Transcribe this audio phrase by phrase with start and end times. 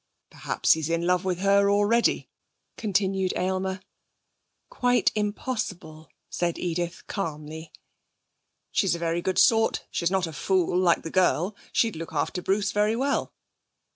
[0.31, 2.27] 'Perhaps he's in love with her already,'
[2.75, 3.81] continued Aylmer.
[4.71, 7.71] 'Quite impossible!' said Edith calmly.
[8.71, 9.85] 'She's a very good sort.
[9.91, 11.55] She's not a fool, like the girl.
[11.71, 13.31] She'd look after Bruce very well.'